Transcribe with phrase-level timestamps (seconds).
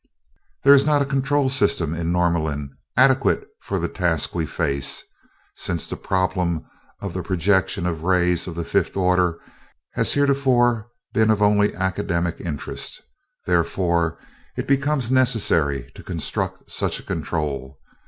[0.63, 5.03] "There is not a control system in Norlamin adequate for the task we face,
[5.55, 6.65] since the problem
[7.01, 9.39] of the projection of rays of the fifth order
[9.93, 12.99] has heretofore been of only academic interest.
[13.45, 14.17] Therefore
[14.57, 17.79] it becomes necessary to construct such a control.